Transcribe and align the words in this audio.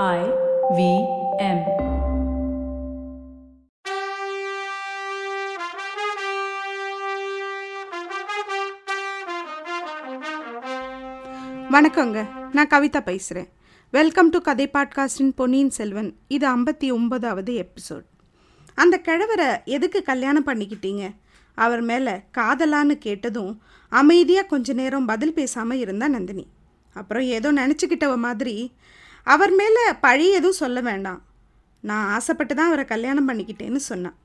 I 0.00 0.20
V 0.76 0.82
M. 1.38 1.58
வணக்கங்க. 11.70 12.26
நான் 12.52 12.66
கவிதா 12.66 13.00
பேசுகிறேன் 13.00 13.48
வெல்கம் 13.90 14.30
டு 14.30 14.38
கதை 14.38 14.70
பாட்காஸ்டின் 14.74 15.32
பொன்னியின் 15.34 15.70
செல்வன். 15.70 16.16
இது 16.28 16.48
ஐம்பத்தி 16.48 16.92
ஒன்பதாவது 16.92 17.52
எபிசோட். 17.64 18.06
அந்த 18.74 19.00
கிழவரை 19.04 19.64
எதுக்கு 19.64 20.02
கல்யாணம் 20.02 20.46
பண்ணிக்கிட்டீங்க? 20.46 21.14
அவர் 21.54 21.80
மேலே 21.80 22.12
காதலான்னு 22.38 22.96
கேட்டதும் 22.98 23.62
அமைதியாக 23.88 24.46
கொஞ்ச 24.46 24.72
நேரம் 24.72 25.06
பதில் 25.06 25.34
பேசாமல் 25.34 25.78
இருந்தா 25.78 26.08
நந்தினி. 26.08 26.46
அப்புறம் 26.94 27.22
ஏதோ 27.22 27.52
நினச்சிக்கிட்டவ 27.52 28.16
மாதிரி 28.16 28.72
அவர் 29.24 29.50
மேலே 29.50 29.82
பழி 30.00 30.30
எதுவும் 30.30 30.60
சொல்ல 30.62 30.80
வேண்டாம். 30.80 31.20
நான் 31.80 32.06
ஆசைப்பட்டு 32.06 32.54
தான் 32.54 32.66
அவரை 32.66 32.84
கல்யாணம் 32.84 33.28
பண்ணிக்கிட்டேன்னு 33.28 33.76
சொன்னான். 33.76 34.16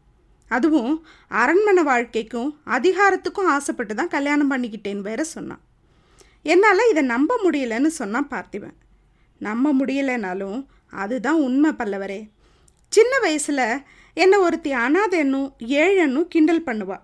அதுவும் 0.48 1.06
அரண்மனை 1.28 1.84
வாழ்க்கைக்கும் 1.84 2.50
அதிகாரத்துக்கும் 2.66 3.52
ஆசைப்பட்டு 3.56 3.96
தான் 3.96 4.14
கல்யாணம் 4.16 4.52
பண்ணிக்கிட்டேன்னு 4.52 5.08
வேற 5.10 5.24
சொன்னான். 5.24 5.62
என்னால் 6.42 6.90
இதை 6.90 7.04
நம்ப 7.04 7.40
முடியலன்னு 7.46 7.90
சொன்னான் 8.02 8.32
பார்த்திபன். 8.32 8.78
நம்ப 9.40 9.74
முடியலைனாலும் 9.74 10.60
அதுதான் 10.90 11.40
உண்மை 11.48 11.72
பல்லவரே. 11.72 12.30
சின்ன 12.94 13.20
வயசில் 13.20 13.84
என்னை 14.14 14.38
ஒருத்தி 14.40 14.74
அனாதைன்னும் 14.74 15.50
ஏழன்னும் 15.84 16.28
கிண்டல் 16.28 16.64
பண்ணுவாள் 16.64 17.04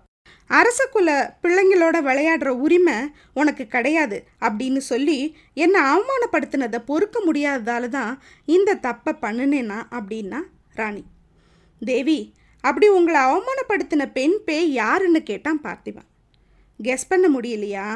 அரச 0.50 0.86
குல 0.86 1.36
பிள்ளைங்களோட 1.42 1.96
விளையாடுற 2.02 2.48
உரிமை 2.48 2.96
உனக்கு 3.32 3.66
கிடையாது 3.66 4.24
அப்படின்னு 4.40 4.76
சொல்லி 4.76 5.36
என்னை 5.54 5.80
அவமானப்படுத்தினதை 5.80 6.78
பொறுக்க 6.86 7.18
முடியாததால 7.26 7.88
தான் 7.88 8.22
இந்த 8.44 8.74
தப்பை 8.74 9.12
பண்ணுனேனா 9.22 9.78
அப்படின்னா 9.90 10.40
ராணி. 10.74 11.04
தேவி 11.80 12.34
அப்படி 12.60 12.88
உங்களை 12.88 13.20
அவமானப்படுத்தின 13.20 14.12
பெண் 14.12 14.36
பேய் 14.44 14.72
யாருன்னு 14.72 15.22
கேட்டான் 15.22 15.60
பார்த்திபன் 15.62 16.08
கெஸ் 16.80 17.08
பண்ண 17.08 17.28
முடியலையா? 17.28 17.86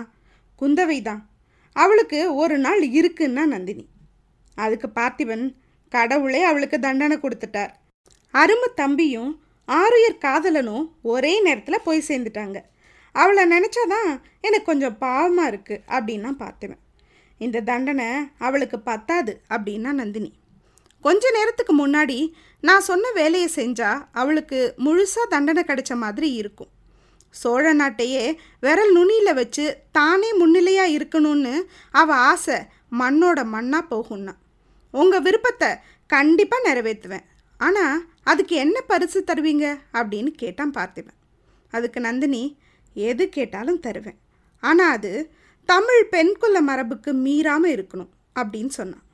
குந்தவை 0.60 1.02
தான். 1.02 1.30
அவளுக்கு 1.72 2.34
ஒரு 2.34 2.58
நாள் 2.58 2.80
இருக்குன்னா 2.80 3.44
நந்தினி. 3.44 3.88
அதுக்கு 4.54 4.88
பார்த்திபன் 4.94 5.56
கடவுளே 5.88 6.42
அவளுக்கு 6.42 6.78
தண்டனை 6.78 7.16
கொடுத்துட்டார். 7.16 7.72
அருமை 8.34 8.68
தம்பியும் 8.74 9.42
ஆரியர் 9.76 10.22
காதலனும் 10.24 10.84
ஒரே 11.02 11.32
நேரத்தில் 11.40 11.84
போய் 11.84 12.08
சேர்ந்துட்டாங்க. 12.08 12.58
அவளை 13.12 13.44
நினச்சாதான் 13.52 14.10
எனக்கு 14.40 14.64
கொஞ்சம் 14.64 14.96
பாவமாக 15.00 15.50
இருக்குது 15.52 15.82
அப்படின்னா 15.96 16.30
பார்த்துவேன் 16.42 16.82
இந்த 17.38 17.60
தண்டனை 17.60 18.06
அவளுக்கு 18.38 18.78
பத்தாது 18.80 19.32
அப்படின்னா 19.54 19.92
நந்தினி. 20.00 20.30
கொஞ்ச 21.04 21.30
நேரத்துக்கு 21.30 21.74
முன்னாடி 21.86 22.18
நான் 22.60 22.86
சொன்ன 22.88 23.10
வேலையை 23.10 23.48
செஞ்சால் 23.54 24.02
அவளுக்கு 24.12 24.74
முழுசாக 24.84 25.32
தண்டனை 25.34 25.62
கிடைச்ச 25.66 25.96
மாதிரி 25.96 26.32
இருக்கும். 26.32 26.70
சோழ 27.30 27.74
நாட்டையே 27.74 28.24
விரல் 28.60 28.92
நுனியில் 28.92 29.34
வச்சு 29.34 29.64
தானே 29.92 30.30
முன்னிலையாக 30.32 30.94
இருக்கணும்னு 30.96 31.54
அவள் 31.90 32.22
ஆசை 32.30 32.58
மண்ணோட 33.00 33.38
மண்ணாக 33.54 33.90
போகும்னா. 33.90 34.34
உங்கள் 34.94 35.22
விருப்பத்தை 35.22 35.68
கண்டிப்பாக 36.06 36.66
நிறைவேற்றுவேன். 36.68 37.26
ஆனால் 37.58 38.04
அதுக்கு 38.22 38.56
என்ன 38.56 38.80
பரிசு 38.80 39.24
தருவீங்க? 39.26 39.66
அப்படின்னு 39.92 40.30
கேட்டான் 40.42 40.70
பார்த்திபன். 40.70 41.18
அதுக்கு 41.70 42.00
நந்தினி 42.00 42.42
எது 42.94 43.28
கேட்டாலும் 43.28 43.80
தருவேன். 43.80 44.18
ஆனால் 44.60 44.92
அது 44.92 45.32
தமிழ் 45.64 46.04
பெண் 46.04 46.32
குல 46.38 46.62
மரபுக்கு 46.62 47.10
மீறாமல் 47.26 47.74
இருக்கணும் 47.74 48.12
அப்படின்னு 48.40 48.66
சொன்னான். 48.66 49.04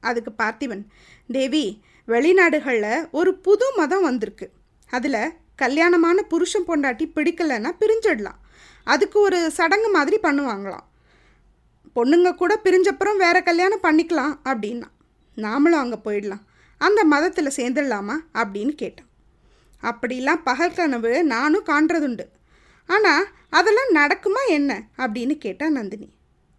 அதுக்கு 0.00 0.32
பார்த்திபன் 0.38 0.84
தேவி 1.32 1.82
வெளிநாடுகளில் 2.08 3.10
ஒரு 3.10 3.34
புது 3.34 3.66
மதம் 3.76 4.02
வந்திருக்கு. 4.02 4.50
அதில் 4.90 5.32
கல்யாணமான 5.54 6.22
புருஷன் 6.22 6.68
பொண்டாட்டி 6.68 7.04
பிடிக்கலைன்னா 7.14 7.70
பிரிஞ்சிடலாம். 7.80 8.38
அதுக்கு 8.84 9.20
ஒரு 9.20 9.50
சடங்கு 9.50 9.90
மாதிரி 9.90 10.18
பண்ணுவாங்களாம். 10.22 10.86
பொண்ணுங்க 11.96 12.34
கூட 12.34 12.60
பிரிஞ்சப்புறம் 12.64 13.16
வேற 13.16 13.42
கல்யாணம் 13.42 13.82
பண்ணிக்கலாம் 13.82 14.34
அப்படின்னா. 14.44 14.88
நாமளும் 15.36 15.82
அங்கே 15.82 15.98
போயிடலாம். 16.04 16.44
அந்த 16.78 17.04
மதத்தில் 17.04 17.52
சேர்ந்துடலாமா 17.56 18.14
அப்படின்னு 18.34 18.68
கேட்டான். 18.68 19.06
அப்படிலாம் 19.82 20.40
பகல் 20.44 20.74
கனவு 20.74 21.24
நானும் 21.24 21.66
காண்றதுண்டு. 21.66 22.26
ஆனால் 22.86 23.28
அதெல்லாம் 23.50 23.94
நடக்குமா 23.94 24.48
என்ன? 24.48 24.82
அப்படின்னு 24.96 25.38
கேட்டா 25.38 25.68
நந்தினி. 25.68 26.12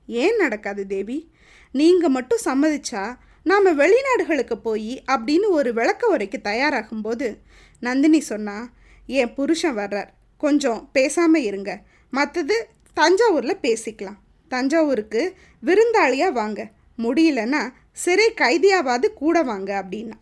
ஏன் 0.07 0.35
நடக்காது 0.35 0.87
தேவி? 0.87 1.31
நீங்கள் 1.71 2.09
மட்டும் 2.09 2.39
சம்மதிச்சா 2.45 3.17
நாம் 3.43 3.79
வெளிநாடுகளுக்கு 3.79 4.53
போய் 4.53 5.03
அப்படின்னு 5.07 5.47
ஒரு 5.47 5.73
விளக்க 5.73 6.17
உரைக்கு 6.17 6.35
தயாராகும்போது 6.43 7.37
நந்தினி 7.79 8.19
சொன்னா 8.19 8.69
என் 9.07 9.33
புருஷன் 9.33 9.77
வர்றார். 9.77 10.07
கொஞ்சம் 10.37 10.89
பேசாமல் 10.93 11.41
இருங்க. 11.41 11.81
மற்றது 12.11 12.67
தஞ்சாவூரில் 12.95 13.57
பேசிக்கலாம். 13.61 14.17
தஞ்சாவூருக்கு 14.47 15.33
விருந்தாளியாக 15.65 16.31
வாங்க. 16.31 16.69
முடியலன்னா 16.97 17.71
சிறை 18.03 18.27
கைதியாவது 18.41 19.07
கூட 19.13 19.37
வாங்க 19.43 19.71
அப்படின்னா. 19.81 20.17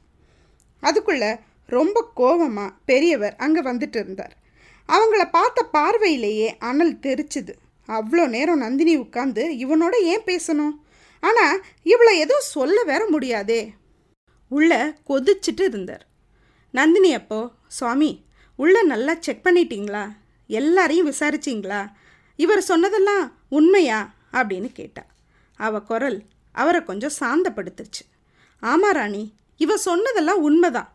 அதுக்குள்ளே 0.84 1.32
ரொம்ப 1.76 1.98
கோவமாக 2.18 2.76
பெரியவர் 2.86 3.36
அங்கே 3.36 3.62
வந்துட்டு 3.62 3.98
இருந்தார். 4.02 4.36
அவங்கள 4.90 5.24
பார்த்த 5.32 5.64
பார்வையிலேயே 5.64 6.50
அனல் 6.70 7.00
தெரிச்சுது. 7.06 7.54
அவ்வளோ 7.88 8.24
நேரம் 8.28 8.58
நந்தினி 8.58 8.94
உட்காந்து 8.98 9.44
இவனோட 9.64 9.96
ஏன் 10.12 10.26
பேசணும்? 10.26 10.76
ஆனால் 11.24 11.62
இவளை 11.84 12.14
எதுவும் 12.18 12.50
சொல்ல 12.56 12.84
வேற 12.84 13.02
முடியாதே. 13.10 13.62
உள்ள 14.50 14.72
கொதிச்சிட்டு 15.10 15.64
இருந்தார். 15.68 16.06
நந்தினி 16.74 17.14
அப்போ 17.14 17.40
சுவாமி 17.68 18.12
உள்ள 18.56 18.76
நல்லா 18.84 19.14
செக் 19.20 19.46
பண்ணிட்டீங்களா? 19.46 20.04
எல்லாரையும் 20.50 21.10
விசாரிச்சிங்களா? 21.12 21.82
இவர் 22.40 22.62
சொன்னதெல்லாம் 22.62 23.26
உண்மையா? 23.50 24.00
அப்படின்னு 24.32 24.70
கேட்டா. 24.74 25.04
அவ 25.60 25.80
குரல் 25.82 26.20
அவரை 26.62 26.82
கொஞ்சம் 26.90 27.18
சாந்தப்படுத்துச்சு. 27.22 28.04
ஆமா 28.64 28.90
ராணி 28.98 29.24
இவ 29.64 29.78
சொன்னதெல்லாம் 29.88 30.44
உண்மைதான். 30.48 30.90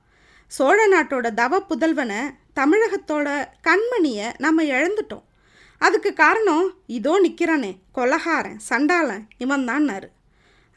சோழ 0.53 0.78
நாட்டோட 0.95 1.27
தவ 1.41 1.61
புதல்வனை 1.69 2.21
தமிழகத்தோட 2.59 3.28
கண்மணியை 3.69 4.28
நம்ம 4.45 4.65
இழந்துட்டோம். 4.75 5.25
அதுக்கு 5.81 6.11
காரணம் 6.22 6.67
இதோ 6.97 7.12
நிற்கிறானே 7.25 7.71
கொலகாரன் 7.97 8.61
சண்டாளன் 8.69 9.25
இவன் 9.45 9.65
தான்னாரு 9.71 10.09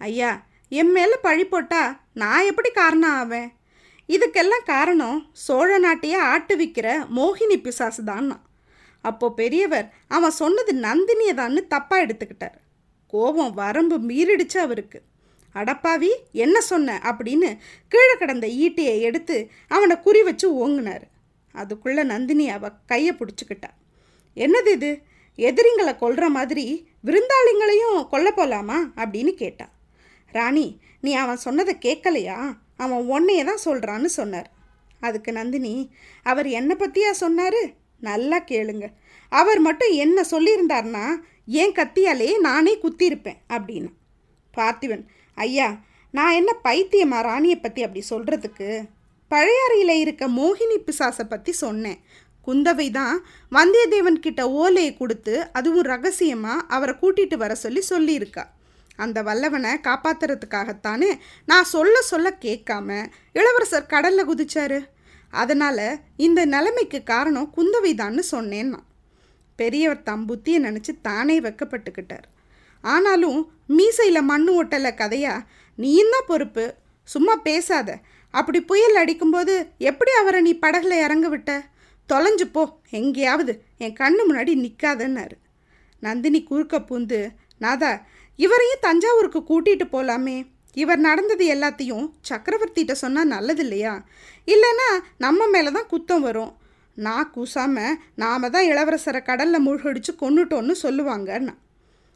ஐயா 0.02 0.32
என் 0.72 0.92
மேலே 0.96 1.18
பழி 1.26 1.46
போட்டால் 1.46 1.96
நான் 2.22 2.48
எப்படி 2.52 2.70
காரணம் 2.80 3.16
ஆவேன்? 3.20 3.50
இதுக்கெல்லாம் 4.10 4.66
காரணம் 4.74 5.20
சோழ 5.46 5.70
நாட்டையே 5.86 6.18
ஆட்டுவிக்கிற 6.34 6.88
மோகினி 7.18 7.58
பிசாசு 7.66 8.04
தான் 8.10 8.32
அப்போ 9.06 9.28
பெரியவர் 9.40 9.88
அவன் 10.18 10.38
சொன்னது 10.42 10.72
நந்தினியை 10.86 11.34
தான்னு 11.40 11.62
தப்பாக 11.74 12.04
எடுத்துக்கிட்டார். 12.06 12.58
கோபம் 13.08 13.54
வரம்பு 13.54 14.00
மீறிடுச்சு 14.00 14.58
அவருக்கு. 14.58 15.02
அடப்பாவி 15.56 16.10
என்ன 16.32 16.62
சொன்ன? 16.62 17.00
அப்படின்னு 17.04 17.58
கீழே 17.88 18.16
கிடந்த 18.20 18.48
ஈட்டியை 18.48 19.00
எடுத்து 19.02 19.52
அவனை 19.68 20.00
குறி 20.00 20.24
வச்சு 20.24 20.68
ஓங்கினார். 20.68 21.02
அதுக்குள்ளே 21.52 22.04
நந்தினி 22.04 22.50
அவ 22.50 22.70
கையை 22.72 23.14
பிடிச்சிக்கிட்டா. 23.14 23.70
என்னது 24.36 24.68
இது? 24.68 25.02
எதிரிங்களை 25.38 25.96
கொல்ற 25.96 26.28
மாதிரி 26.28 26.88
விருந்தாளிங்களையும் 27.06 28.08
கொல்ல 28.08 28.34
போலாமா? 28.36 28.76
அப்படின்னு 28.96 29.34
கேட்டான் 29.34 29.72
ராணி 30.32 30.80
நீ 31.02 31.14
அவன் 31.14 31.38
சொன்னதை 31.38 31.76
கேட்கலையா? 31.82 32.54
அவன் 32.78 33.06
உன்னையே 33.08 33.44
தான் 33.44 33.66
சொல்கிறான்னு 33.66 34.06
சொன்னார். 34.06 34.52
அதுக்கு 35.00 35.32
நந்தினி 35.32 35.94
அவர் 36.24 36.48
என்னை 36.48 36.76
பற்றியா 36.76 37.12
சொன்னார்? 37.12 37.84
நல்லா 38.00 38.40
கேளுங்க. 38.40 38.92
அவர் 39.30 39.60
மட்டும் 39.60 39.94
என்ன 40.06 40.26
சொல்லியிருந்தார்னா 40.32 41.06
என் 41.62 41.76
கத்தியாலே 41.80 42.30
நானே 42.48 42.74
குத்திருப்பேன் 42.84 43.40
அப்படின்னு. 43.56 43.90
பார்த்திவன் 44.54 45.04
ஐயா 45.38 45.70
நான் 46.14 46.38
என்ன 46.40 46.52
பைத்தியமா 46.64 47.20
ராணியை 47.30 47.58
பற்றி 47.60 47.82
அப்படி 47.86 48.04
சொல்கிறதுக்கு 48.10 48.70
பழையாறையில் 49.32 49.96
இருக்க 50.02 50.24
மோகினி 50.28 50.78
பிசாசை 50.88 51.24
பற்றி 51.30 51.52
சொன்னேன். 51.52 52.00
குந்தவை 52.48 52.88
தான் 52.92 53.16
வந்தியத்தேவன் 53.52 54.20
கிட்ட 54.26 54.42
ஓலையை 54.50 54.92
கொடுத்து 54.98 55.36
அதுவும் 55.52 55.88
ரகசியமாக 55.92 56.66
அவரை 56.76 56.94
கூட்டிகிட்டு 57.02 57.38
வர 57.44 57.56
சொல்லி 57.56 57.82
சொல்லியிருக்கா. 57.90 58.44
அந்த 58.96 59.18
வல்லவனை 59.28 59.72
காப்பாத்துறதுக்காகத்தானே 59.88 61.10
நான் 61.46 61.72
சொல்ல 61.76 61.96
சொல்ல 62.02 62.28
கேட்காம 62.46 62.90
இளவரசர் 63.40 63.92
கடலில் 63.94 64.30
குதிச்சாரு. 64.30 64.80
அதனால் 65.34 65.88
இந்த 66.16 66.42
நிலைமைக்கு 66.46 67.04
காரணம் 67.04 67.52
குந்தவை 67.58 67.92
தான்னு 68.02 68.24
சொன்னேன் 68.34 68.70
நான் 68.74 68.88
பெரியவர் 69.60 70.06
தம் 70.10 70.26
புத்தியை 70.30 70.60
நினச்சி 70.68 70.94
தானே 71.08 71.36
வெக்கப்பட்டுக்கிட்டார். 71.46 72.26
ஆனாலும் 72.84 73.40
மீசையில் 73.78 74.30
மண்ணு 74.32 74.52
ஒட்டலை 74.62 74.92
கதையா 75.02 75.36
நீயும் 75.78 76.12
தான் 76.16 76.28
பொறுப்பு 76.32 76.66
சும்மா 77.08 77.36
பேசாத. 77.48 77.90
அப்படி 78.34 78.60
புயல் 78.70 79.00
அடிக்கும்போது 79.02 79.54
எப்படி 79.90 80.12
அவரை 80.22 80.40
நீ 80.48 80.52
படகுல 80.64 80.98
இறங்க 81.06 81.28
விட்ட? 81.34 81.52
தொலைஞ்சு 82.10 82.46
போ 82.56 82.64
எங்கேயாவது 83.00 83.54
என் 83.84 83.96
கண்ணு 84.00 84.24
முன்னாடி 84.28 84.52
நிற்காதன்னாரு 84.64 85.36
நந்தினி 86.04 86.40
குறுக்க 86.50 86.76
பூந்து 86.90 87.20
நாதா 87.64 87.92
இவரையும் 88.40 88.84
தஞ்சாவூருக்கு 88.88 89.40
கூட்டிட்டு 89.50 89.86
போகலாமே 89.94 90.38
இவர் 90.82 91.02
நடந்தது 91.08 91.46
எல்லாத்தையும் 91.56 92.06
சக்கரவர்த்திகிட்ட 92.30 92.94
சொன்னால் 93.02 93.32
நல்லது 93.34 93.64
இல்லையா 93.66 93.94
இல்லைன்னா 94.54 94.90
நம்ம 95.26 95.48
மேலே 95.54 95.70
தான் 95.78 95.92
குத்தம் 95.94 96.26
வரும். 96.28 96.52
நான் 96.96 97.30
கூசாமல் 97.30 97.98
நாம 98.16 98.50
தான் 98.50 98.64
இளவரசரை 98.64 99.22
கடலில் 99.24 99.66
மூழ்கடிச்சு 99.66 100.12
கொண்டுட்டோன்னு 100.22 100.76
சொல்லுவாங்கன்னா 100.84 101.56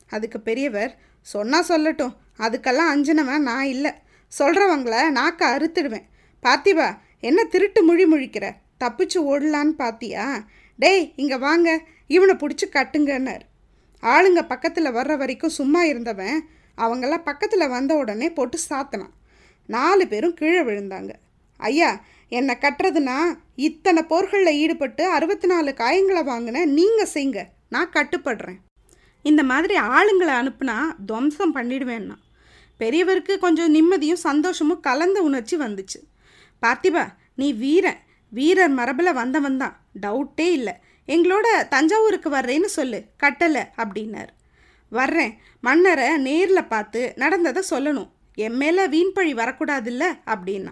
அதுக்கு 0.10 0.40
பெரியவர் 0.40 0.98
சொன்னால் 1.22 1.68
சொல்லட்டும் 1.68 2.16
அதுக்கெல்லாம் 2.38 2.92
அஞ்சினவன் 2.94 3.48
நான் 3.50 3.66
இல்லை. 3.66 3.92
சொல்கிறவங்கள 4.40 4.96
நாக்க 5.18 5.42
அறுத்துடுவேன். 5.56 6.06
பார்த்திபா 6.44 6.98
என்ன 7.20 7.44
திருட்டு 7.44 7.84
மொழி 7.84 8.06
முழிக்கிற? 8.06 8.46
தப்பிச்சு 8.80 9.20
ஓடலான்னு 9.30 9.74
பார்த்தியா? 9.78 10.26
டேய் 10.76 11.14
இங்கே 11.16 11.38
வாங்க 11.38 11.70
இவனை 12.08 12.36
பிடிச்சி 12.36 12.66
கட்டுங்கன்னார். 12.72 13.44
ஆளுங்க 14.04 14.42
பக்கத்தில் 14.48 14.96
வர்ற 14.96 15.18
வரைக்கும் 15.18 15.58
சும்மா 15.60 15.84
இருந்தவன் 15.84 16.48
அவங்கெல்லாம் 16.78 17.24
பக்கத்தில் 17.24 17.68
வந்த 17.68 17.96
உடனே 17.96 18.32
போட்டு 18.32 18.58
சாத்தினான். 18.70 19.14
நாலு 19.66 20.08
பேரும் 20.08 20.34
கீழே 20.34 20.62
விழுந்தாங்க. 20.62 21.12
ஐயா 21.58 22.02
என்னை 22.30 22.58
கட்டுறதுனா 22.62 23.38
இத்தனை 23.56 24.04
போர்களில் 24.04 24.54
ஈடுபட்டு 24.54 25.10
அறுபத்தி 25.10 25.48
நாலு 25.48 25.74
காயங்களை 25.78 26.28
வாங்கின 26.28 26.66
நீங்கள் 26.66 27.12
செய்ங்க. 27.14 27.44
நான் 27.70 27.90
கட்டுப்படுறேன். 27.90 28.58
இந்த 29.22 29.44
மாதிரி 29.44 29.76
ஆளுங்களை 29.76 30.32
அனுப்புனா 30.42 30.78
துவம்சம் 31.06 31.56
பண்ணிடுவேன்னா. 31.56 32.16
பெரியவருக்கு 32.80 33.38
கொஞ்சம் 33.38 33.76
நிம்மதியும் 33.76 34.24
சந்தோஷமும் 34.28 34.80
கலந்த 34.80 35.22
உணர்ச்சி 35.22 35.58
வந்துச்சு. 35.58 36.00
பார்த்திபா 36.62 37.08
நீ 37.36 37.54
வீரன். 37.54 37.98
வீரர் 38.30 38.70
மரபில் 38.70 39.14
வந்தவன் 39.14 39.58
தான். 39.58 39.80
டவுட்டே 40.02 40.52
இல்லை. 40.52 40.74
எங்களோட 41.08 41.68
தஞ்சாவூருக்கு 41.70 42.30
வர்றேன்னு 42.30 42.66
சொல்லு. 42.66 43.04
கட்டலை 43.24 43.64
அப்படின்னார். 43.78 44.28
வர்றேன். 44.90 45.38
மன்னரை 45.62 46.18
நேரில் 46.18 46.64
பார்த்து 46.64 47.14
நடந்ததை 47.16 47.64
சொல்லணும். 47.70 48.10
என் 48.36 48.56
மேலே 48.56 48.88
வீண்பழி 48.88 49.34
வரக்கூடாதுல்ல 49.34 50.04
அப்படின்னா. 50.26 50.72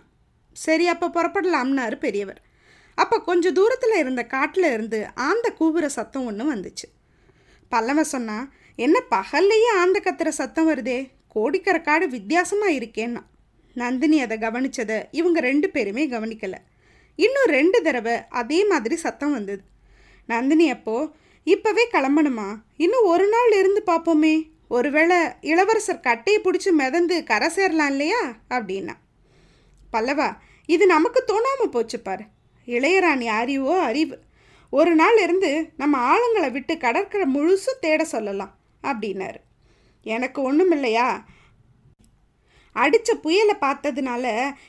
சரி 0.65 0.86
அப்போ 0.88 1.07
புறப்படலாம்னாரு 1.15 1.95
பெரியவர். 1.95 2.42
அப்போ 2.98 3.15
கொஞ்சம் 3.21 3.54
தூரத்தில் 3.54 3.95
இருந்த 3.98 4.21
காட்டில் 4.24 4.68
இருந்து 4.74 5.00
ஆந்த 5.15 5.48
கூவுற 5.59 5.86
சத்தம் 5.86 6.25
ஒன்று 6.25 6.45
வந்துச்சு. 6.54 6.88
பல்லவ 7.69 8.04
சொன்னா 8.04 8.38
என்ன 8.75 8.98
பகல்லையே 9.12 9.69
ஆந்த 9.75 9.98
கத்துற 10.04 10.27
சத்தம் 10.27 10.69
வருதே? 10.69 11.00
கோடிக்கரை 11.27 11.81
காடு 11.81 12.06
வித்தியாசமாக 12.09 12.71
இருக்கேன்னா? 12.71 13.21
நந்தினி 13.74 14.18
அதை 14.21 14.38
கவனிச்சதை 14.38 14.98
இவங்க 15.12 15.39
ரெண்டு 15.39 15.69
பேருமே 15.69 16.04
கவனிக்கலை. 16.09 16.59
இன்னும் 17.19 17.50
ரெண்டு 17.50 17.81
தடவை 17.81 18.15
அதே 18.42 18.59
மாதிரி 18.65 18.95
சத்தம் 18.95 19.31
வந்தது. 19.31 19.62
நந்தினி 20.30 20.68
அப்போ 20.69 20.95
இப்போவே 21.45 21.83
கிளம்பணுமா? 21.92 22.48
இன்னும் 22.77 23.06
ஒரு 23.06 23.27
நாள் 23.30 23.51
இருந்து 23.51 23.83
பார்ப்போமே 23.86 24.36
ஒருவேளை 24.68 25.18
இளவரசர் 25.42 26.06
கட்டையை 26.07 26.39
பிடிச்சி 26.42 26.71
மிதந்து 26.71 27.18
கரை 27.24 27.50
சேரலாம் 27.50 27.92
இல்லையா? 27.94 28.24
அப்படின்னா. 28.50 28.95
பல்லவா 29.92 30.30
இது 30.68 30.86
நமக்கு 30.86 31.19
தோணாமல் 31.28 31.72
போச்சு 31.75 32.00
பாரு. 32.00 32.24
இளையராணி 32.66 33.25
அறிவோ 33.25 33.75
அறிவு. 33.81 34.18
ஒரு 34.69 34.96
நாள் 34.96 35.18
இருந்து 35.18 35.50
நம்ம 35.78 35.96
ஆளுங்களை 36.14 36.52
விட்டு 36.52 36.78
கடற்கரை 36.78 37.28
முழுசும் 37.36 37.81
தேட 37.81 38.06
சொல்லலாம் 38.06 38.54
அப்படின்னாரு. 38.84 39.40
எனக்கு 40.04 40.42
ஒன்றும் 40.42 40.72
இல்லையா? 40.72 41.25
அடித்த 42.74 43.16
புயலை 43.16 43.56
பார்த்ததுனால 43.62 44.25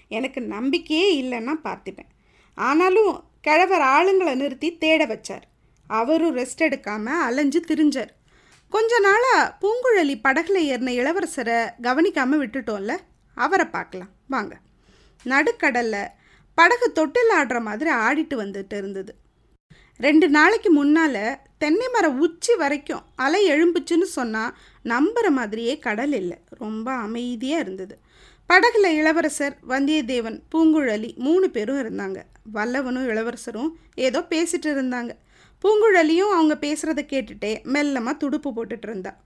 எனக்கு 0.09 0.41
நம்பிக்கையே 0.41 1.23
இல்லைன்னா 1.23 1.55
பார்த்துப்பேன். 1.65 2.13
ஆனாலும் 2.55 3.25
கிழவர் 3.41 3.81
ஆளுங்களை 3.81 4.35
நிறுத்தி 4.35 4.79
தேட 4.79 5.07
வச்சார். 5.07 5.47
அவரும் 5.87 6.37
ரெஸ்ட் 6.37 6.65
எடுக்காமல் 6.67 7.21
அலைஞ்சு 7.29 7.61
திரிஞ்சார். 7.69 8.13
கொஞ்ச 8.69 9.01
நாளாக 9.01 9.57
பூங்குழலி 9.61 10.15
படகுல 10.25 10.59
ஏறின 10.71 10.93
இளவரசரை 10.93 11.59
கவனிக்காமல் 11.83 12.47
விட்டுட்டோம்ல? 12.47 12.97
அவரை 13.35 13.67
பார்க்கலாம். 13.67 14.09
வாங்க. 14.29 14.59
நடுக்கடலில் 15.25 16.15
படகு 16.55 16.93
தொட்டில் 16.93 17.33
ஆடுற 17.37 17.61
மாதிரி 17.61 17.91
ஆடிட்டு 17.91 18.35
வந்துட்டு 18.35 18.77
இருந்தது. 18.77 19.15
ரெண்டு 19.97 20.29
நாளைக்கு 20.29 20.71
முன்னால் 20.71 21.39
தென்னை 21.59 21.89
மரம் 21.89 22.21
உச்சி 22.21 22.55
வரைக்கும் 22.55 23.03
அலை 23.15 23.51
எழும்புச்சுன்னு 23.51 24.03
சொன்னால் 24.03 24.55
நம்புகிற 24.85 25.31
மாதிரியே 25.31 25.79
கடல் 25.79 26.13
இல்லை. 26.13 26.39
ரொம்ப 26.49 26.93
அமைதியாக 26.93 27.63
இருந்தது. 27.63 27.99
படகுல 28.49 28.87
இளவரசர் 28.87 29.57
வந்தியத்தேவன் 29.69 30.41
பூங்குழலி 30.55 31.17
மூணு 31.17 31.51
பேரும் 31.51 31.81
இருந்தாங்க. 31.81 32.23
வல்லவனும் 32.55 33.09
இளவரசரும் 33.09 33.79
ஏதோ 33.95 34.21
பேசிட்டு 34.21 34.69
இருந்தாங்க. 34.75 35.11
பூங்குழலியும் 35.65 36.33
அவங்க 36.33 36.55
பேசுகிறத 36.61 37.03
கேட்டுட்டே 37.13 37.63
மெல்லமாக 37.65 38.17
துடுப்பு 38.17 38.51
போட்டுட்டு 38.51 38.83
இருந்தா. 38.83 39.17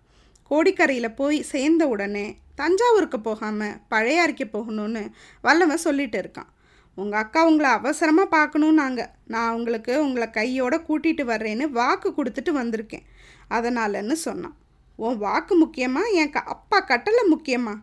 கோடிக்கரையில் 0.51 1.15
போய் 1.15 1.43
சேர்ந்த 1.43 1.89
உடனே 1.89 2.39
தஞ்சாவூருக்கு 2.55 3.21
போகாமல் 3.21 3.77
பழையாறிக்கு 3.91 4.45
போகணும்னு 4.53 5.11
வல்லவன் 5.43 5.77
சொல்லிட்டு 5.77 6.21
இருக்கான். 6.21 6.51
உங்கள் 6.95 7.21
அக்கா 7.21 7.47
உங்களை 7.47 7.71
அவசரமாக 7.71 8.37
பார்க்கணுன்னாங்க 8.37 9.07
நான் 9.27 9.55
உங்களுக்கு 9.55 10.01
உங்களை 10.01 10.31
கையோட 10.31 10.77
கூட்டிகிட்டு 10.77 11.25
வர்றேன்னு 11.33 11.71
வாக்கு 11.71 12.09
கொடுத்துட்டு 12.11 12.51
வந்திருக்கேன். 12.51 13.07
அதனாலன்னு 13.51 14.13
சொன்னான். 14.13 14.57
உன் 14.97 15.19
வாக்கு 15.19 15.65
முக்கியமா? 15.65 16.03
என் 16.13 16.31
க 16.31 16.41
அப்பா 16.41 16.81
கட்டளை 16.81 17.23
முக்கியமா? 17.31 17.75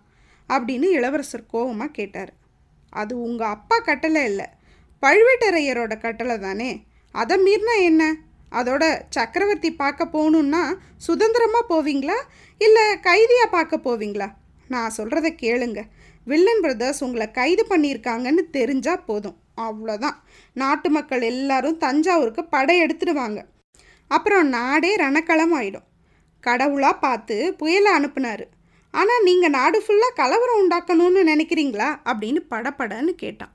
அப்படின்னு 0.49 0.87
இளவரசர் 0.89 1.45
கோபமாக 1.45 1.91
கேட்டார். 1.91 2.33
அது 2.89 3.21
உங்கள் 3.21 3.47
அப்பா 3.47 3.77
கட்டளை 3.77 4.23
இல்லை. 4.23 4.45
பழுவேட்டரையரோட 5.01 5.99
கட்டளை 5.99 6.37
தானே. 6.37 6.83
அதை 7.11 7.37
மீறினா 7.37 7.75
என்ன? 7.79 8.15
அதோட 8.51 9.01
சக்கரவர்த்தி 9.09 9.73
பார்க்க 9.73 10.05
போகணுன்னா 10.05 10.77
சுதந்திரமாக 10.97 11.69
போவீங்களா? 11.69 12.17
இல்லை 12.57 12.99
கைதியாக 12.99 13.49
பார்க்க 13.51 13.79
போவீங்களா? 13.83 14.29
நான் 14.73 14.95
சொல்கிறத 14.97 15.27
கேளுங்க. 15.43 15.81
வில்லன் 16.23 16.61
பிரதர்ஸ் 16.61 17.03
உங்களை 17.03 17.31
கைது 17.31 17.65
பண்ணியிருக்காங்கன்னு 17.69 18.43
தெரிஞ்சால் 18.57 19.05
போதும். 19.05 19.37
அவ்வளோதான் 19.57 20.17
நாட்டு 20.53 20.89
மக்கள் 20.89 21.21
எல்லாரும் 21.21 21.77
தஞ்சாவூருக்கு 21.77 22.43
படையெடுத்துடுவாங்க 22.51 23.39
அப்புறம் 24.07 24.47
நாடே 24.47 24.95
ரணக்களம் 24.95 25.53
ஆயிடும். 25.59 25.87
கடவுளாக 26.39 26.95
பார்த்து 26.97 27.53
புயலை 27.53 27.91
அனுப்புனாரு. 27.97 28.45
ஆனால் 28.91 29.23
நீங்கள் 29.23 29.49
நாடு 29.49 29.83
ஃபுல்லாக 29.85 30.15
கலவரம் 30.15 30.61
உண்டாக்கணும்னு 30.61 31.21
நினைக்கிறீங்களா? 31.31 31.89
அப்படின்னு 32.05 32.41
படப்படன்னு 32.49 33.11
கேட்டான். 33.23 33.51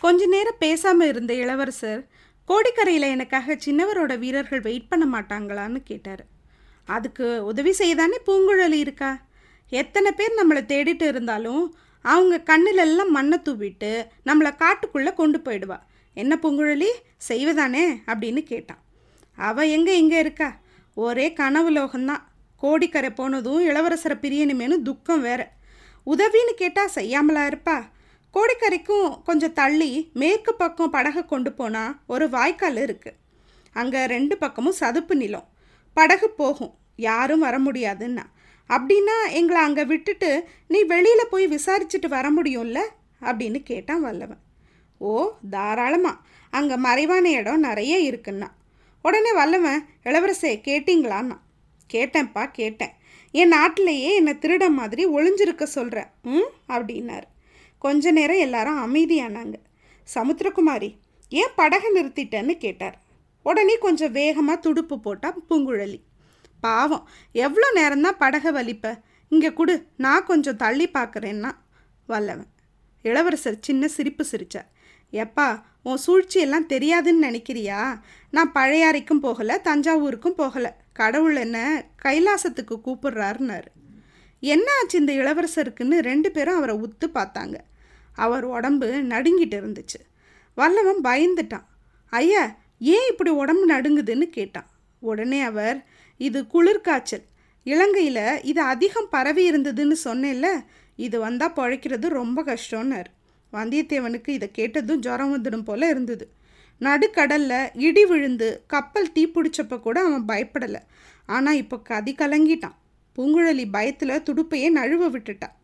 கொஞ்ச 0.00 0.26
நேரம் 0.26 0.58
பேசாமல் 0.58 1.08
இருந்த 1.08 1.34
இளவரசர் 1.34 2.02
கோடிக்கரையில் 2.48 3.12
எனக்காக 3.14 3.56
சின்னவரோட 3.64 4.18
வீரர்கள் 4.18 4.60
வெயிட் 4.60 4.88
பண்ண 4.88 5.04
மாட்டாங்களான்னு 5.14 5.80
கேட்டார். 5.84 6.24
அதுக்கு 6.84 7.44
உதவி 7.44 7.74
செய்யதானே 7.78 8.18
பூங்குழலி 8.26 8.78
இருக்கா? 8.86 9.10
எத்தனை 9.70 10.12
பேர் 10.12 10.38
நம்மளை 10.38 10.60
தேடிட்டு 10.72 11.02
இருந்தாலும் 11.02 11.76
அவங்க 12.02 12.42
கண்ணிலெல்லாம் 12.44 13.08
மண்ணை 13.08 13.38
தூவிட்டு 13.44 14.06
நம்மளை 14.26 14.50
காட்டுக்குள்ளே 14.62 15.14
கொண்டு 15.14 15.38
போயிடுவா. 15.38 15.78
என்ன 16.14 16.38
பூங்குழலி? 16.42 16.90
செய்வதானே? 17.28 17.84
அப்படின்னு 18.06 18.42
கேட்டான் 18.42 18.78
அவள் 19.36 19.68
எங்கே 19.68 19.98
இங்கே 19.98 20.18
இருக்கா? 20.18 20.56
ஒரே 20.94 21.32
கனவு 21.32 21.70
லோகம்தான். 21.70 22.22
கோடிக்கரை 22.56 23.10
போனதும் 23.10 23.68
இளவரசரை 23.68 24.16
பிரியணுமேனு 24.22 24.82
துக்கம் 24.82 25.20
வேற. 25.20 25.52
உதவின்னு 26.06 26.52
கேட்டால் 26.56 26.94
செய்யாமலா 26.94 27.42
இருப்பா. 27.50 27.82
கோடிக்கரைக்கும் 28.34 29.22
கொஞ்சம் 29.22 29.52
தள்ளி 29.52 30.10
மேற்கு 30.12 30.54
பக்கம் 30.54 30.90
படகை 30.90 31.24
கொண்டு 31.24 31.52
போனால் 31.52 31.96
ஒரு 32.06 32.30
வாய்க்கால் 32.30 32.76
இருக்குது 32.76 33.18
அங்கே 33.72 34.04
ரெண்டு 34.06 34.36
பக்கமும் 34.36 34.72
சதுப்பு 34.72 35.16
நிலம். 35.16 35.48
படகு 35.92 36.30
போகும். 36.30 36.74
யாரும் 36.96 37.40
வர 37.40 37.58
முடியாதுன்னா. 37.58 38.22
அப்படின்னா 38.68 39.16
எங்களை 39.30 39.62
அங்கே 39.62 39.84
விட்டுட்டு 39.84 40.48
நீ 40.68 40.82
வெளியில் 40.82 41.30
போய் 41.30 41.46
விசாரிச்சுட்டு 41.48 42.08
வர 42.08 42.30
முடியும்ல? 42.30 42.80
அப்படின்னு 43.20 43.62
கேட்டான் 43.62 44.00
வல்லவன். 44.00 44.42
ஓ 44.98 45.30
தாராளமாக 45.50 46.16
அங்கே 46.50 46.76
மறைவான 46.76 47.30
இடம் 47.30 47.60
நிறைய 47.60 48.10
இருக்குன்னா. 48.10 48.48
உடனே 49.02 49.32
வல்லவன் 49.32 49.86
இளவரசே 50.04 50.52
கேட்டிங்களான்னா 50.68 51.36
கேட்டேன்ப்பா 51.94 52.50
கேட்டேன். 52.50 52.94
என் 53.30 53.48
நாட்டிலேயே 53.48 54.14
என்னை 54.14 54.32
திருட 54.32 54.68
மாதிரி 54.68 55.06
ஒளிஞ்சிருக்க 55.06 55.62
சொல்கிறேன் 55.62 56.10
ம் 56.22 56.50
அப்படின்னாரு. 56.68 57.26
கொஞ்ச 57.78 58.10
நேரம் 58.10 58.38
எல்லாரும் 58.38 58.80
அமைதியானாங்க. 58.84 59.54
சமுத்திரகுமாரி 60.14 60.94
ஏன் 61.28 61.56
படகை 61.56 61.90
நிறுத்திட்டேன்னு? 61.94 62.56
கேட்டார். 62.56 63.02
உடனே 63.42 63.78
கொஞ்சம் 63.78 64.12
வேகமாக 64.12 64.60
துடுப்பு 64.60 65.00
போட்டால் 65.00 65.42
பூங்குழலி. 65.50 65.98
பாவம். 66.66 67.04
எவ்வளோ 67.44 67.68
நேரம்தான் 67.76 68.20
படகை 68.22 68.52
வலிப்ப? 68.52 68.86
இங்கே 69.32 69.50
கொடு 69.52 69.74
நான் 70.04 70.28
கொஞ்சம் 70.30 70.60
தள்ளி 70.62 70.86
பார்க்குறேன்னா? 70.94 71.52
வல்லவன். 72.06 72.52
இளவரசர் 73.04 73.64
சின்ன 73.68 73.88
சிரிப்பு 73.96 74.24
சிரித்தார் 74.24 74.70
எப்பா 75.12 75.48
உன் 75.82 76.02
சூழ்ச்சியெல்லாம் 76.06 76.70
தெரியாதுன்னு 76.74 77.24
நினைக்கிறியா? 77.26 77.80
நான் 78.30 78.54
பழையாறைக்கும் 78.54 79.22
போகலை 79.22 79.54
தஞ்சாவூருக்கும் 79.68 80.38
போகலை. 80.40 80.70
கடவுள் 80.92 81.36
என்ன 81.36 81.58
கைலாசத்துக்கு 82.04 82.74
கூப்பிடுறாருன்னாரு. 82.86 83.70
என்ன 84.40 84.68
ஆச்சு 84.78 84.96
இந்த 84.98 85.12
இளவரசருக்குன்னு 85.12 85.98
ரெண்டு 86.08 86.28
பேரும் 86.30 86.58
அவரை 86.60 86.74
உத்து 86.76 87.06
பார்த்தாங்க. 87.14 87.56
அவர் 88.24 88.44
உடம்பு 88.56 88.88
நடுங்கிட்டு 89.12 89.56
இருந்துச்சு. 89.60 90.00
வல்லவன் 90.58 91.02
பயந்துட்டான். 91.04 91.66
ஐயா 92.10 92.44
ஏன் 92.92 93.08
இப்படி 93.10 93.30
உடம்பு 93.42 93.64
நடுங்குதுன்னு 93.74 94.26
கேட்டான். 94.36 94.68
உடனே 95.00 95.40
அவர் 95.50 95.78
இது 96.18 96.46
குளிர்காய்ச்சல். 96.54 97.24
இலங்கையில் 97.66 98.42
இது 98.42 98.60
அதிகம் 98.60 99.08
பரவி 99.10 99.50
இருந்ததுன்னு 99.50 99.96
சொன்னேன்ல 100.04 100.48
இது 100.96 101.20
வந்தால் 101.20 101.52
பழைக்கிறது 101.52 102.08
ரொம்ப 102.08 102.44
கஷ்டம்னார். 102.44 103.10
வந்தியத்தேவனுக்கு 103.52 104.28
இதை 104.28 104.50
கேட்டதும் 104.50 104.98
ஜுரம் 104.98 105.32
வந்துடும் 105.34 105.64
போல 105.64 105.88
இருந்தது. 105.88 106.30
நடுக்கடலில் 106.80 107.70
இடி 107.74 108.04
விழுந்து 108.04 108.62
கப்பல் 108.66 109.12
தீப்பிடிச்சப்ப 109.14 109.80
கூட 109.80 110.00
அவன் 110.00 110.26
பயப்படலை. 110.28 110.80
ஆனால் 111.26 111.56
இப்போ 111.56 111.78
கதி 111.78 112.14
கலங்கிட்டான். 112.18 112.76
பூங்குழலி 113.16 113.64
பயத்தில் 113.70 114.22
துடுப்பையே 114.22 114.68
நழுவ 114.70 115.08
விட்டுட்டான் 115.10 115.54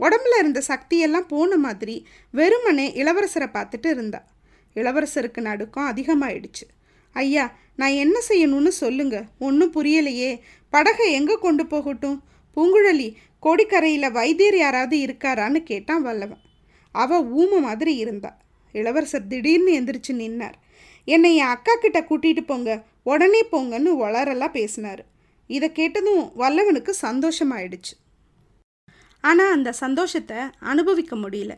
உடம்புல 0.00 0.38
இருந்த 0.38 0.62
சக்தியெல்லாம் 0.68 1.28
போன 1.28 1.56
மாதிரி 1.56 2.06
வெறுமனே 2.30 2.92
இளவரசரை 2.94 3.48
பார்த்துட்டு 3.54 3.88
இருந்தா. 3.90 4.24
இளவரசருக்கு 4.74 5.40
நடுக்கம் 5.40 5.90
அதிகமாயிடுச்சு. 5.90 6.66
ஐயா 7.12 7.44
நான் 7.80 8.00
என்ன 8.04 8.16
செய்யணும்னு 8.28 8.72
சொல்லுங்க. 8.82 9.16
ஒன்றும் 9.38 9.74
புரியலையே. 9.74 10.30
படகை 10.72 11.06
எங்கே 11.12 11.36
கொண்டு 11.44 11.64
போகட்டும்? 11.66 12.18
பூங்குழலி 12.56 13.08
கோடிக்கரையில் 13.46 14.14
வைத்தியர் 14.18 14.56
யாராவது 14.56 14.96
இருக்காரான்னு 15.06 15.60
கேட்டான் 15.70 16.02
வல்லவன். 16.02 16.42
அவ 16.94 17.20
ஊம 17.40 17.60
மாதிரி 17.60 17.92
இருந்தா. 17.96 18.30
இளவரசர் 18.74 19.30
திடீர்னு 19.32 19.72
எந்திரிச்சு 19.78 20.12
நின்னார். 20.22 20.56
என்னை 21.08 21.30
என் 21.36 21.52
அக்கா 21.54 21.74
கிட்ட 21.74 22.00
கூட்டிகிட்டு 22.00 22.42
போங்க. 22.46 22.70
உடனே 23.02 23.40
போங்கன்னு 23.52 23.92
வளரெல்லாம் 24.04 24.56
பேசினார். 24.58 25.02
இதை 25.50 25.68
கேட்டதும் 25.72 26.22
வல்லவனுக்கு 26.38 26.92
சந்தோஷமாயிடுச்சு. 27.06 27.94
ஆனால் 29.24 29.54
அந்த 29.56 29.70
சந்தோஷத்தை 29.82 30.36
அனுபவிக்க 30.72 31.14
முடியல. 31.16 31.54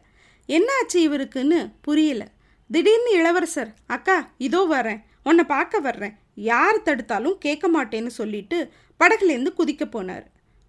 என்னாச்சு 0.48 0.98
இவருக்குன்னு 1.06 1.58
புரியல. 1.80 2.22
திடீர்னு 2.70 3.10
இளவரசர் 3.12 3.72
அக்கா 3.86 4.16
இதோ 4.38 4.60
வரேன். 4.70 5.02
உன்னை 5.24 5.44
பார்க்க 5.44 5.78
வர்றேன். 5.78 6.14
யார் 6.34 6.82
தடுத்தாலும் 6.82 7.38
கேட்க 7.38 7.70
மாட்டேன்னு 7.70 8.06
சொல்லிட்டு 8.06 8.72
படகுலேருந்து 9.00 9.52
குதிக்க 9.58 9.84
போனார். 9.92 10.24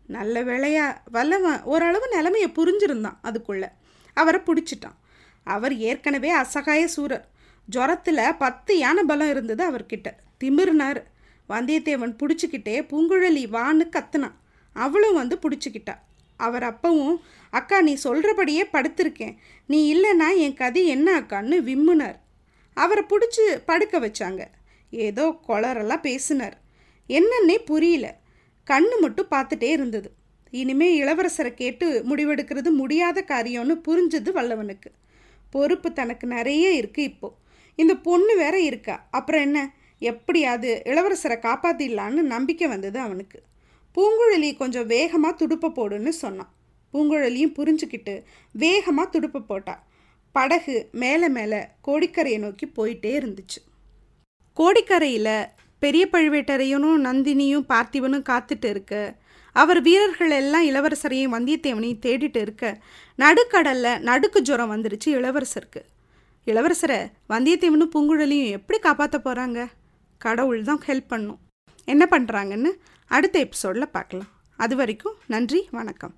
நல்ல 0.08 0.44
வேளையா 0.44 0.96
வல்லவன் 1.12 1.62
ஓரளவு 1.64 2.08
நிலமையை 2.08 2.50
புரிஞ்சிருந்தான் 2.50 3.18
அதுக்குள்ள. 3.24 3.68
அவரை 4.14 4.42
பிடிச்சிட்டான். 4.42 4.98
அவர் 5.44 5.78
ஏற்கனவே 5.78 6.32
அசகாய 6.32 6.88
சூரர். 6.88 7.28
ஜுரத்தில் 7.76 8.36
பத்து 8.38 8.78
யானை 8.78 9.04
பலம் 9.04 9.30
இருந்தது 9.30 9.72
அவர்கிட்ட. 9.72 10.12
திமிர்னார். 10.44 11.04
வந்தியத்தேவன் 11.50 12.16
பிடிச்சிக்கிட்டே 12.16 12.86
பூங்குழலி 12.86 13.46
வான்னு 13.48 13.90
கத்துனான். 13.90 14.36
அவளும் 14.74 15.14
வந்து 15.14 15.40
பிடிச்சிக்கிட்டா. 15.42 15.96
அவர் 16.38 16.64
அப்பவும் 16.64 17.16
அக்கா 17.50 17.82
நீ 17.82 17.98
சொல்கிறபடியே 18.04 18.64
படுத்திருக்கேன். 18.74 19.36
நீ 19.68 19.96
இல்லைன்னா 19.96 20.38
என் 20.38 20.54
கதி 20.54 20.88
என்ன 20.88 21.20
அக்கான்னு 21.20 21.60
விம்முனார். 21.62 22.22
அவரை 22.74 23.04
பிடிச்சி 23.04 23.58
படுக்க 23.66 24.00
வச்சாங்க. 24.00 24.46
ஏதோ 24.90 25.40
கொளரெல்லாம் 25.48 26.02
பேசினார். 26.02 26.62
என்னன்னே 27.10 27.58
புரியல. 27.66 28.20
கண்ணு 28.68 28.96
மட்டும் 29.00 29.32
பார்த்துட்டே 29.32 29.70
இருந்தது. 29.70 30.12
இனிமே 30.50 31.04
இளவரசரை 31.04 31.54
கேட்டு 31.54 32.04
முடிவெடுக்கிறது 32.10 32.70
முடியாத 32.72 33.26
காரியம்னு 33.28 33.76
புரிஞ்சது 33.88 34.32
வல்லவனுக்கு. 34.32 34.90
பொறுப்பு 35.50 35.94
தனக்கு 35.94 36.28
நிறைய 36.28 36.82
இருக்குது 36.82 37.10
இப்போ. 37.12 37.36
இந்த 37.76 37.96
பொண்ணு 37.96 38.36
வேற 38.36 38.60
இருக்கா? 38.60 39.08
அப்புறம் 39.12 39.42
என்ன? 39.42 39.76
எப்படியாவது 40.00 40.82
இளவரசரை 40.86 41.38
காப்பாற்றிடலான்னு 41.38 42.22
நம்பிக்கை 42.34 42.68
வந்தது 42.68 43.00
அவனுக்கு. 43.00 43.44
பூங்குழலி 43.96 44.58
கொஞ்சம் 44.58 44.86
வேகமாக 44.86 45.36
துடுப்பை 45.36 45.70
போடுன்னு 45.70 46.10
சொன்னான். 46.10 46.54
பூங்குழலியும் 46.94 47.56
புரிஞ்சுக்கிட்டு 47.58 48.24
வேகமாக 48.52 49.10
துடுப்பை 49.10 49.42
போட்டாள் 49.48 49.84
படகு 50.36 50.76
மேலே 50.92 51.28
மேலே 51.28 51.60
கோடிக்கரையை 51.88 52.40
நோக்கி 52.40 52.66
போயிட்டே 52.78 53.12
இருந்துச்சு. 53.20 53.60
கோடிக்கரையில் 54.58 55.36
பெரிய 55.80 56.08
பழுவேட்டரையனும் 56.12 57.04
நந்தினியும் 57.08 57.66
பார்த்திபனும் 57.72 58.26
காத்துட்டு 58.30 58.70
இருக்க 58.70 59.22
அவர் 59.56 59.82
வீரர்கள் 59.82 60.32
எல்லாம் 60.32 60.66
இளவரசரையும் 60.70 61.34
வந்தியத்தேவனையும் 61.36 62.04
தேடிட்டு 62.06 62.40
இருக்க 62.42 62.82
நடுக்கடலில் 63.20 64.00
நடுக்கு 64.00 64.42
ஜுரம் 64.42 64.72
வந்துருச்சு 64.74 65.10
இளவரசருக்கு. 65.18 65.82
இளவரசரை 66.48 67.00
வந்தியத்தேவனும் 67.30 67.94
பூங்குழலியும் 67.96 68.56
எப்படி 68.58 68.80
காப்பாற்ற 68.80 69.20
போகிறாங்க 69.20 69.68
கடவுள் 70.18 70.64
தான் 70.64 70.84
ஹெல்ப் 70.88 71.12
பண்ணும். 71.14 71.40
என்ன 71.86 72.08
பண்ணுறாங்கன்னு 72.12 72.72
அடுத்த 73.08 73.40
எபிசோடில் 73.40 73.94
பார்க்கலாம். 73.98 74.32
அது 74.58 74.76
வரைக்கும் 74.76 75.16
நன்றி 75.28 75.68
வணக்கம். 75.72 76.16